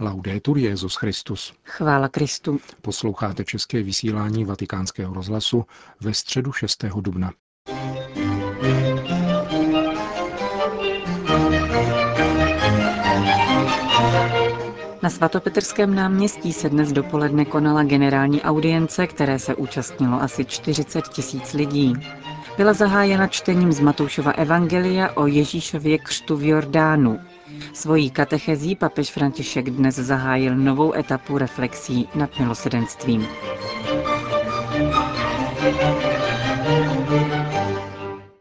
[0.00, 1.54] Laudetur Jezus Christus.
[1.64, 2.60] Chvála Kristu.
[2.82, 5.64] Posloucháte české vysílání Vatikánského rozhlasu
[6.00, 6.84] ve středu 6.
[7.00, 7.32] dubna.
[15.02, 21.52] Na svatopetrském náměstí se dnes dopoledne konala generální audience, které se účastnilo asi 40 tisíc
[21.52, 21.92] lidí.
[22.56, 27.20] Byla zahájena čtením z Matoušova Evangelia o Ježíšově křtu v Jordánu.
[27.76, 33.26] Svojí katechezí papež František dnes zahájil novou etapu reflexí nad milosedenstvím.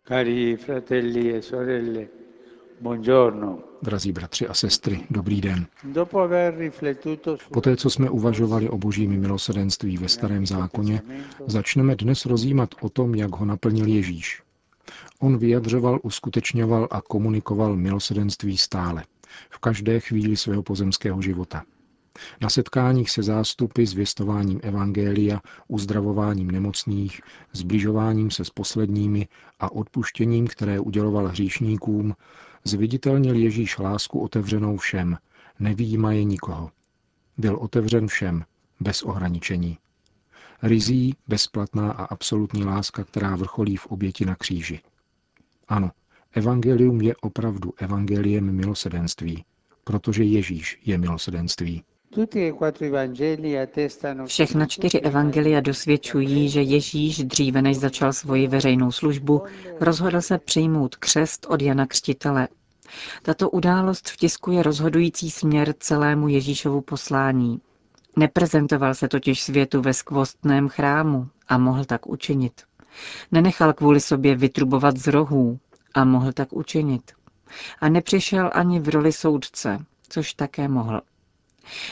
[0.08, 2.08] Cari fratelli e sorelle,
[2.82, 3.59] buongiorno.
[3.82, 5.66] Drazí bratři a sestry, dobrý den.
[7.52, 11.02] Poté, co jsme uvažovali o božím milosedenství ve starém zákoně,
[11.48, 14.42] začneme dnes rozjímat o tom, jak ho naplnil Ježíš.
[15.20, 19.04] On vyjadřoval, uskutečňoval a komunikoval milosedenství stále,
[19.50, 21.64] v každé chvíli svého pozemského života.
[22.42, 27.22] Na setkáních se zástupy, zvěstováním evangelia, uzdravováním nemocných,
[27.54, 29.28] zbližováním se s posledními
[29.59, 32.16] a odpuštěním, které uděloval hříšníkům,
[32.64, 35.17] zviditelnil Ježíš lásku otevřenou všem,
[35.60, 36.72] nevýjímaje nikoho.
[37.38, 38.45] Byl otevřen všem,
[38.80, 39.78] bez ohraničení.
[40.64, 44.82] Rizí, bezplatná a absolutní láska, která vrcholí v oběti na kříži.
[45.67, 45.92] Ano,
[46.36, 49.45] evangelium je opravdu evangeliem milosedenství,
[49.83, 51.83] protože Ježíš je milosedenství.
[54.25, 59.42] Všechna čtyři evangelia dosvědčují, že Ježíš dříve než začal svoji veřejnou službu,
[59.81, 62.47] rozhodl se přijmout křest od Jana Křtitele.
[63.22, 67.61] Tato událost vtiskuje rozhodující směr celému Ježíšovu poslání.
[68.16, 72.61] Neprezentoval se totiž světu ve skvostném chrámu a mohl tak učinit.
[73.31, 75.59] Nenechal kvůli sobě vytrubovat z rohů
[75.96, 77.12] a mohl tak učinit.
[77.82, 81.02] A nepřišel ani v roli soudce, což také mohl.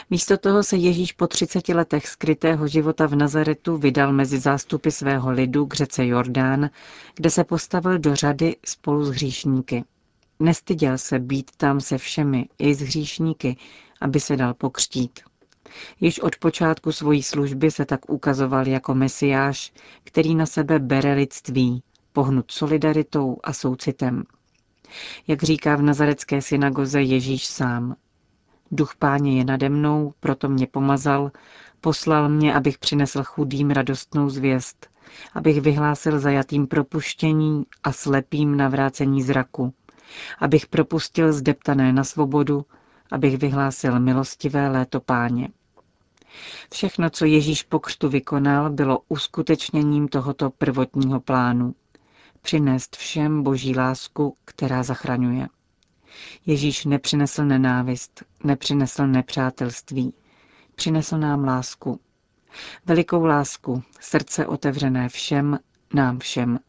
[0.10, 5.32] Místo toho se Ježíš po 30 letech skrytého života v Nazaretu vydal mezi zástupy svého
[5.32, 6.70] lidu k řece Jordán,
[7.16, 9.84] kde se postavil do řady spolu s hříšníky.
[10.40, 13.58] Nestyděl se být tam se všemi, i s hříšníky,
[14.02, 15.20] aby se dal pokřtít.
[16.00, 21.84] Již od počátku svojí služby se tak ukazoval jako mesiáš, který na sebe bere lidství,
[22.14, 24.24] pohnut solidaritou a soucitem.
[25.28, 27.96] Jak říká v nazarecké synagoze Ježíš sám.
[28.72, 31.32] Duch páně je nade mnou, proto mě pomazal,
[31.82, 34.88] poslal mě, abych přinesl chudým radostnou zvěst,
[35.34, 39.74] abych vyhlásil zajatým propuštění a slepým navrácení zraku,
[40.40, 42.66] abych propustil zdeptané na svobodu,
[43.12, 45.50] abych vyhlásil milostivé léto páně.
[46.72, 51.76] Všechno, co Ježíš po křtu vykonal, bylo uskutečněním tohoto prvotního plánu.
[52.44, 55.48] Přinést všem boží lásku, která zachraňuje.
[56.46, 60.14] Ježíš nepřinesl nenávist, nepřinesl nepřátelství,
[60.76, 62.00] přinesl nám lásku.
[62.86, 65.60] Velikou lásku, srdce otevřené všem,
[65.94, 66.60] nám všem.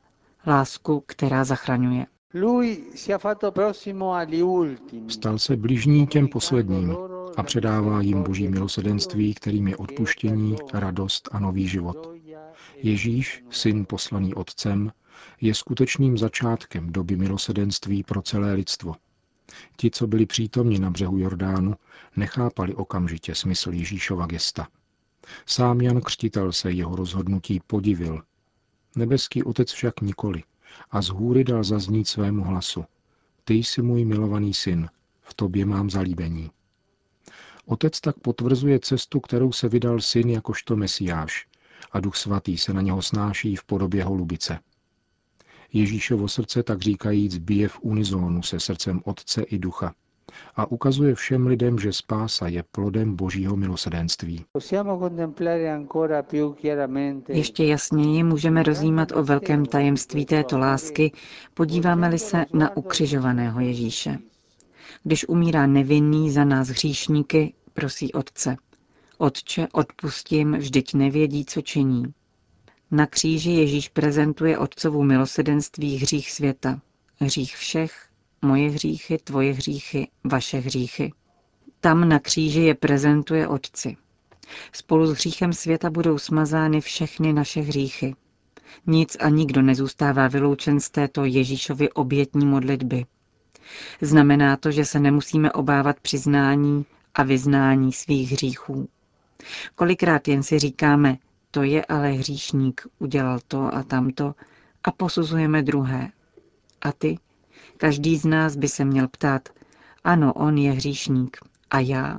[0.46, 2.06] Lásku, která zachraňuje.
[5.08, 6.96] Stal se blížní těm posledním
[7.36, 12.10] a předává jim boží milosedenství, kterým je odpuštění, radost a nový život.
[12.76, 14.92] Ježíš, syn poslaný Otcem,
[15.40, 18.94] je skutečným začátkem doby milosedenství pro celé lidstvo.
[19.76, 21.74] Ti, co byli přítomni na břehu Jordánu,
[22.16, 24.68] nechápali okamžitě smysl Ježíšova gesta.
[25.46, 28.22] Sám Jan Křtitel se jeho rozhodnutí podivil.
[28.96, 30.42] Nebeský otec však nikoli
[30.90, 32.84] a z hůry dal zaznít svému hlasu.
[33.44, 34.88] Ty jsi můj milovaný syn,
[35.22, 36.50] v tobě mám zalíbení.
[37.66, 41.46] Otec tak potvrzuje cestu, kterou se vydal syn jakožto mesiáš
[41.92, 44.58] a duch svatý se na něho snáší v podobě holubice.
[45.72, 49.94] Ježíšovo srdce, tak říkajíc, bije v unizónu se srdcem Otce i Ducha
[50.56, 54.44] a ukazuje všem lidem, že spása je plodem božího milosedenství.
[57.28, 61.12] Ještě jasněji můžeme rozjímat o velkém tajemství této lásky,
[61.54, 64.18] podíváme-li se na ukřižovaného Ježíše.
[65.02, 68.56] Když umírá nevinný za nás hříšníky, prosí Otce.
[69.18, 72.04] Otče, odpustím, vždyť nevědí, co činí.
[72.90, 76.80] Na kříži Ježíš prezentuje Otcovu milosedenství hřích světa.
[77.20, 78.08] Hřích všech,
[78.42, 81.12] moje hříchy, tvoje hříchy, vaše hříchy.
[81.80, 83.96] Tam na kříži je prezentuje Otci.
[84.72, 88.14] Spolu s hříchem světa budou smazány všechny naše hříchy.
[88.86, 93.06] Nic a nikdo nezůstává vyloučen z této Ježíšovy obětní modlitby.
[94.00, 98.88] Znamená to, že se nemusíme obávat přiznání a vyznání svých hříchů.
[99.74, 101.18] Kolikrát jen si říkáme,
[101.54, 104.34] to je ale hříšník, udělal to a tamto
[104.84, 106.10] a posuzujeme druhé.
[106.82, 107.18] A ty?
[107.76, 109.48] Každý z nás by se měl ptát,
[110.04, 111.36] ano, on je hříšník.
[111.70, 112.18] A já?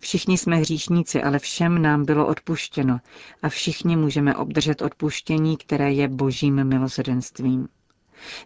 [0.00, 3.00] Všichni jsme hříšníci, ale všem nám bylo odpuštěno
[3.42, 7.68] a všichni můžeme obdržet odpuštění, které je božím milosedenstvím.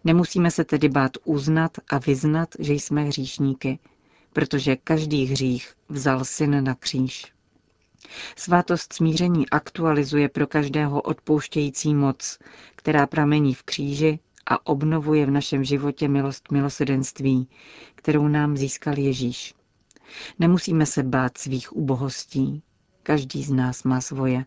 [0.05, 3.79] Nemusíme se tedy bát uznat a vyznat, že jsme hříšníky,
[4.33, 7.38] protože každý hřích vzal syn na kříž.
[8.37, 12.38] Svátost smíření aktualizuje pro každého odpouštějící moc,
[12.76, 17.49] která pramení v kříži a obnovuje v našem životě milost milosedenství,
[17.94, 19.55] kterou nám získal Ježíš.
[20.38, 22.62] Nemusíme se bát svých ubohostí.
[23.02, 24.44] Každý z nás má svoje.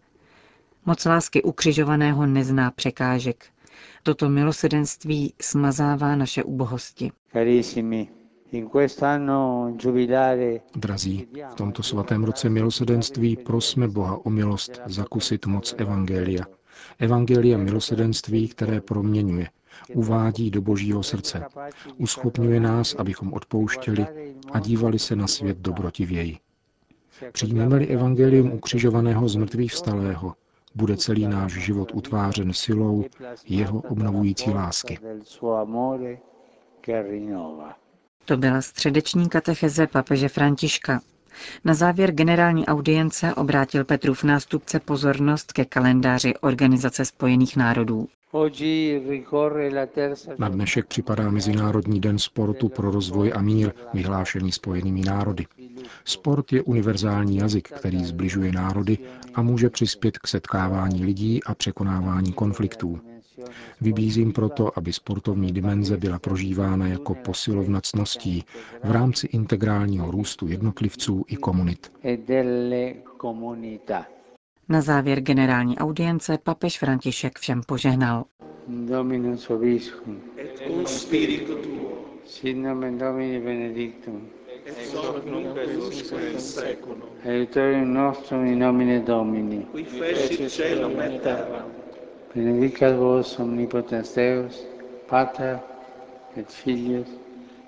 [0.85, 3.45] Moc lásky ukřižovaného nezná překážek.
[4.03, 7.11] Toto milosedenství smazává naše ubohosti.
[10.75, 16.45] Drazí, v tomto svatém roce milosedenství prosme Boha o milost zakusit moc Evangelia.
[16.99, 19.49] Evangelia milosedenství, které proměňuje,
[19.93, 21.45] uvádí do božího srdce.
[21.97, 24.05] Uschopňuje nás, abychom odpouštěli
[24.51, 26.37] a dívali se na svět dobrotivěji.
[27.31, 30.35] Přijmeme-li evangelium ukřižovaného z mrtvých vstalého,
[30.75, 33.05] bude celý náš život utvářen silou
[33.45, 34.99] jeho obnovující lásky.
[38.25, 41.01] To byla středeční katecheze papeže Františka.
[41.65, 48.07] Na závěr generální audience obrátil Petrův nástupce pozornost ke kalendáři Organizace spojených národů.
[50.37, 55.45] Na dnešek připadá Mezinárodní den sportu pro rozvoj a mír, vyhlášený spojenými národy.
[56.05, 58.97] Sport je univerzální jazyk, který zbližuje národy
[59.33, 63.10] a může přispět k setkávání lidí a překonávání konfliktů.
[63.81, 68.43] Vybízím proto, aby sportovní dimenze byla prožívána jako posilovna cností
[68.83, 71.91] v rámci integrálního růstu jednotlivců i komunit.
[74.69, 78.25] Na závěr generální audience papež František všem požehnal.
[78.67, 80.21] Dominus vobiscum.
[80.37, 81.91] Et cum spiritu tuo.
[82.25, 84.29] Sit nomen Domini benedictum.
[84.65, 87.09] Ex hoc nunc et usque in seculum.
[87.25, 89.65] Aiutorium nostrum in nomine Domini.
[89.71, 91.80] Qui fecit caelum et terram.
[92.35, 94.63] Benedicat vos omnipotens Deus,
[95.09, 95.59] Pater
[96.37, 97.07] et Filius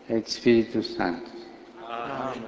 [0.09, 1.41] et Spiritus Sanctus.
[1.87, 2.43] Amen.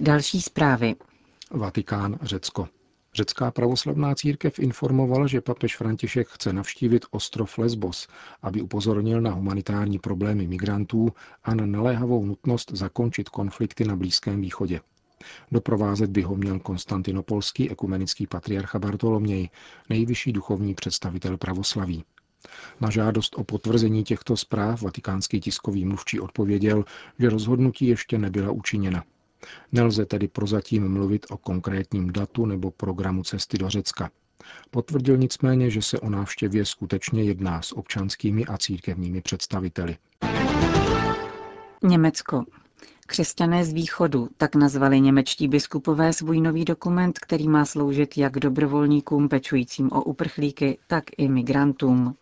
[0.00, 0.94] Další zprávy.
[1.50, 2.68] Vatikán, Řecko.
[3.14, 8.08] Řecká pravoslavná církev informovala, že papež František chce navštívit ostrov Lesbos,
[8.42, 11.08] aby upozornil na humanitární problémy migrantů
[11.44, 14.80] a na naléhavou nutnost zakončit konflikty na Blízkém východě.
[15.52, 19.48] Doprovázet by ho měl konstantinopolský ekumenický patriarcha Bartoloměj,
[19.88, 22.04] nejvyšší duchovní představitel pravoslaví.
[22.80, 26.84] Na žádost o potvrzení těchto zpráv vatikánský tiskový mluvčí odpověděl,
[27.18, 29.04] že rozhodnutí ještě nebyla učiněna.
[29.72, 34.10] Nelze tedy prozatím mluvit o konkrétním datu nebo programu cesty do Řecka.
[34.70, 39.96] Potvrdil nicméně, že se o návštěvě skutečně jedná s občanskými a církevními představiteli.
[41.82, 42.44] Německo.
[43.10, 49.28] Křesťané z východu, tak nazvali němečtí biskupové svůj nový dokument, který má sloužit jak dobrovolníkům
[49.28, 52.14] pečujícím o uprchlíky, tak i migrantům.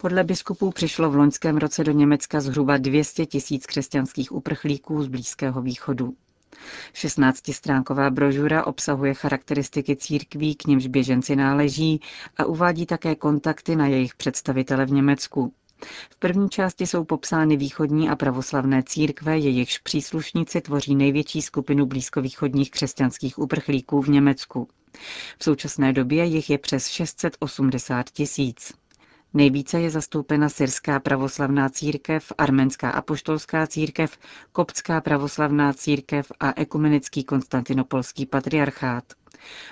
[0.00, 5.62] Podle biskupů přišlo v loňském roce do Německa zhruba 200 tisíc křesťanských uprchlíků z Blízkého
[5.62, 6.14] východu.
[6.94, 12.00] 16-stránková brožura obsahuje charakteristiky církví, k nimž běženci náleží
[12.36, 15.52] a uvádí také kontakty na jejich představitele v Německu.
[16.10, 22.70] V první části jsou popsány východní a pravoslavné církve, jejichž příslušníci tvoří největší skupinu blízkovýchodních
[22.70, 24.68] křesťanských uprchlíků v Německu.
[25.38, 28.72] V současné době jich je přes 680 tisíc.
[29.34, 34.18] Nejvíce je zastoupena syrská pravoslavná církev, arménská apoštolská církev,
[34.52, 39.04] koptská pravoslavná církev a ekumenický konstantinopolský patriarchát.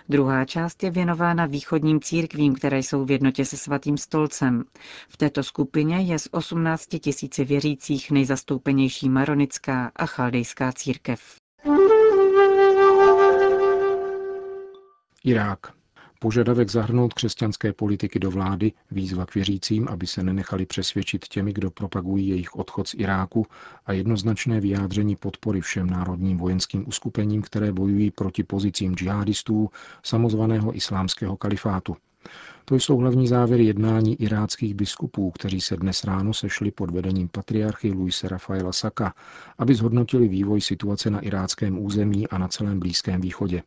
[0.09, 4.65] Druhá část je věnována východním církvím, které jsou v jednotě se svatým stolcem.
[5.09, 11.37] V této skupině je z 18 tisíci věřících nejzastoupenější maronická a chaldejská církev.
[15.25, 15.80] Irák.
[16.23, 21.71] Požadavek zahrnout křesťanské politiky do vlády, výzva k věřícím, aby se nenechali přesvědčit těmi, kdo
[21.71, 23.47] propagují jejich odchod z Iráku
[23.87, 29.71] a jednoznačné vyjádření podpory všem národním vojenským uskupením, které bojují proti pozicím džihadistů
[30.03, 31.97] samozvaného islámského kalifátu.
[32.65, 37.93] To jsou hlavní závěry jednání iráckých biskupů, kteří se dnes ráno sešli pod vedením patriarchy
[37.93, 39.15] Luise Rafaela Saka,
[39.59, 43.63] aby zhodnotili vývoj situace na iráckém území a na celém Blízkém východě.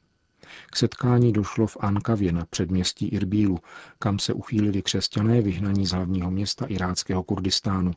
[0.72, 3.60] K setkání došlo v Ankavě na předměstí Irbílu,
[4.00, 7.92] kam se uchýlili křesťané vyhnaní z hlavního města iráckého Kurdistánu.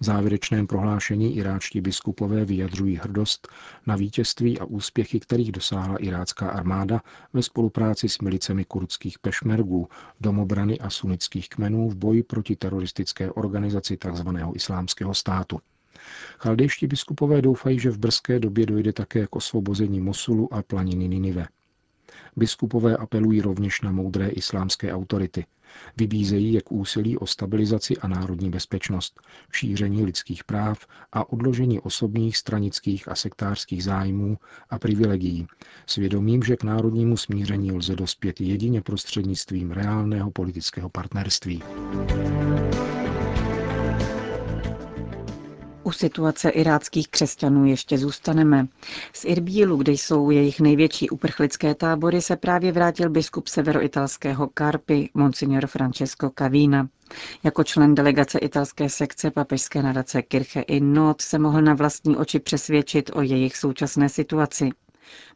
[0.00, 3.48] V závěrečném prohlášení iráčtí biskupové vyjadřují hrdost
[3.86, 7.02] na vítězství a úspěchy, kterých dosáhla irácká armáda
[7.32, 9.88] ve spolupráci s milicemi kurdských pešmergů,
[10.20, 14.28] domobrany a sunnických kmenů v boji proti teroristické organizaci tzv.
[14.54, 15.58] islámského státu.
[16.38, 21.46] Chaldejští biskupové doufají, že v brzké době dojde také k osvobození Mosulu a planiny Ninive.
[22.36, 25.46] Biskupové apelují rovněž na moudré islámské autority.
[25.96, 29.20] Vybízejí je k úsilí o stabilizaci a národní bezpečnost,
[29.52, 34.38] šíření lidských práv a odložení osobních, stranických a sektářských zájmů
[34.70, 35.46] a privilegií,
[35.86, 41.62] svědomím, že k národnímu smíření lze dospět jedině prostřednictvím reálného politického partnerství.
[45.88, 48.66] U situace iráckých křesťanů ještě zůstaneme.
[49.12, 55.66] Z Irbílu, kde jsou jejich největší uprchlické tábory, se právě vrátil biskup severoitalského Karpy, monsignor
[55.66, 56.88] Francesco Cavina.
[57.42, 62.38] Jako člen delegace italské sekce papežské nadace Kirche in Not se mohl na vlastní oči
[62.40, 64.70] přesvědčit o jejich současné situaci.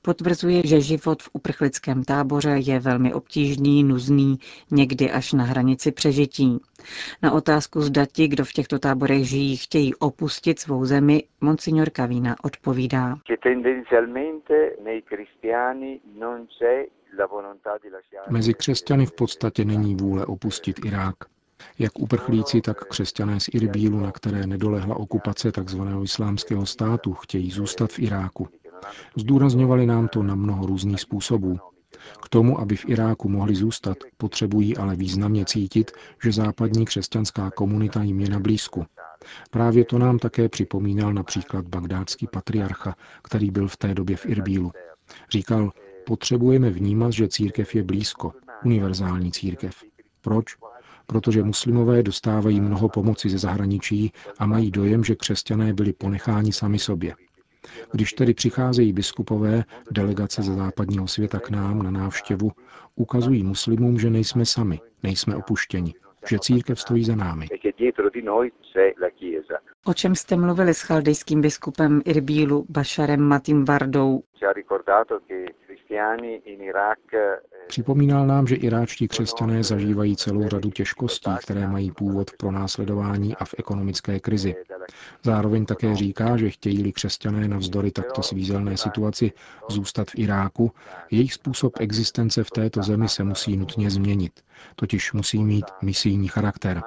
[0.02, 4.38] Potvrzuje, že život v uprchlickém táboře je velmi obtížný, nuzný,
[4.70, 6.58] někdy až na hranici přežití.
[7.22, 12.36] Na otázku zda ti, kdo v těchto táborech žijí, chtějí opustit svou zemi, monsignor Kavína
[12.44, 13.16] odpovídá.
[18.30, 21.16] Mezi křesťany v podstatě není vůle opustit Irák.
[21.78, 25.80] Jak uprchlíci, tak křesťané z Irbílu, na které nedolehla okupace tzv.
[26.02, 28.48] islámského státu, chtějí zůstat v Iráku.
[29.16, 31.58] Zdůrazňovali nám to na mnoho různých způsobů.
[32.22, 35.90] K tomu, aby v Iráku mohli zůstat, potřebují ale významně cítit,
[36.24, 38.86] že západní křesťanská komunita jim je na blízku.
[39.50, 44.72] Právě to nám také připomínal například bagdátský patriarcha, který byl v té době v Irbílu.
[45.30, 45.70] Říkal,
[46.06, 48.32] potřebujeme vnímat, že církev je blízko,
[48.64, 49.84] univerzální církev.
[50.20, 50.56] Proč?
[51.06, 56.78] Protože muslimové dostávají mnoho pomoci ze zahraničí a mají dojem, že křesťané byli ponecháni sami
[56.78, 57.14] sobě.
[57.92, 62.50] Když tedy přicházejí biskupové, delegace ze západního světa k nám na návštěvu,
[62.94, 65.94] ukazují muslimům, že nejsme sami, nejsme opuštěni,
[66.28, 67.46] že církev stojí za námi.
[69.84, 74.22] O čem jste mluvili s chaldejským biskupem Irbílu Basharem Matim Vardou?
[77.68, 83.44] Připomínal nám, že iráčtí křesťané zažívají celou řadu těžkostí, které mají původ v pronásledování a
[83.44, 84.54] v ekonomické krizi.
[85.22, 89.32] Zároveň také říká, že chtějí-li křesťané navzdory takto svízelné situaci
[89.68, 90.72] zůstat v Iráku,
[91.10, 94.40] jejich způsob existence v této zemi se musí nutně změnit,
[94.76, 96.82] totiž musí mít misijní charakter.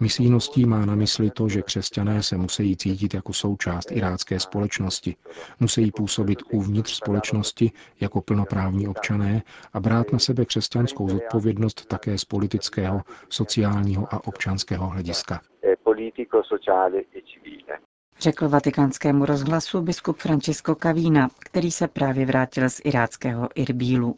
[0.00, 5.16] Misijností má na mysli to, že křesťané se musí cítit jako součást irácké společnosti,
[5.60, 12.24] musí působit uvnitř společnosti jako plnoprávní občané a brát na sebe křesťanskou zodpovědnost také z
[12.24, 15.40] politického, sociálního a občanského hlediska.
[18.20, 24.16] Řekl vatikánskému rozhlasu biskup Francesco Cavína, který se právě vrátil z iráckého Irbílu.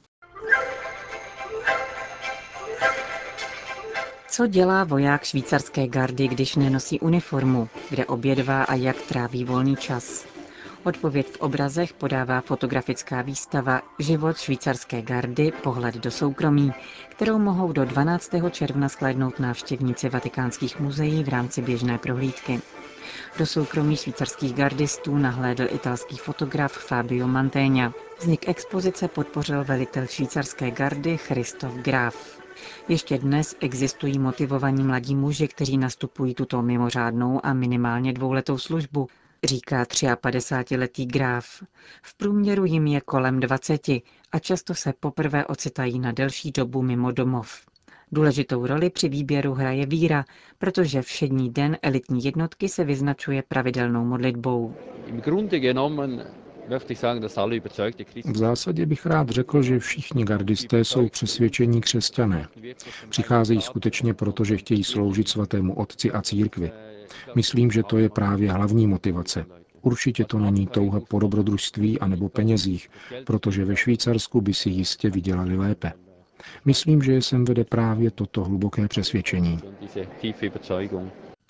[4.37, 10.27] Co dělá voják švýcarské gardy, když nenosí uniformu, kde obědvá a jak tráví volný čas?
[10.85, 16.73] Odpověď v obrazech podává fotografická výstava Život švýcarské gardy, pohled do soukromí,
[17.09, 18.31] kterou mohou do 12.
[18.51, 22.61] června shlédnout návštěvníci vatikánských muzeí v rámci běžné prohlídky.
[23.39, 27.93] Do soukromí švýcarských gardistů nahlédl italský fotograf Fabio Mantegna.
[28.21, 32.46] Vznik expozice podpořil velitel švýcarské gardy Christoph Graf.
[32.89, 39.07] Ještě dnes existují motivovaní mladí muži, kteří nastupují tuto mimořádnou a minimálně dvouletou službu,
[39.45, 41.63] říká 53-letý Graf.
[42.03, 43.89] V průměru jim je kolem 20
[44.33, 47.61] a často se poprvé ocitají na delší dobu mimo domov.
[48.13, 50.25] Důležitou roli při výběru hraje víra,
[50.59, 54.75] protože všední den elitní jednotky se vyznačuje pravidelnou modlitbou.
[58.25, 62.49] V zásadě bych rád řekl, že všichni gardisté jsou přesvědčení křesťané.
[63.09, 66.71] Přicházejí skutečně proto, že chtějí sloužit svatému otci a církvi.
[67.35, 69.47] Myslím, že to je právě hlavní motivace.
[69.83, 72.91] Určitě to není touha po dobrodružství anebo penězích,
[73.25, 75.93] protože ve Švýcarsku by si jistě vydělali lépe.
[76.65, 79.61] Myslím, že jsem vede právě toto hluboké přesvědčení.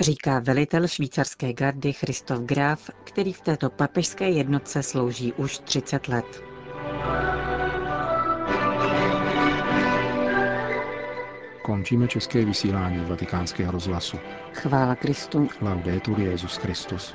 [0.00, 6.42] Říká velitel švýcarské gardy Christoph Graf, který v této papežské jednotce slouží už 30 let.
[11.62, 14.16] Končíme české vysílání vatikánského rozhlasu.
[14.52, 15.48] Chvála Kristu.
[15.60, 17.14] Laudetur Jezus Christus.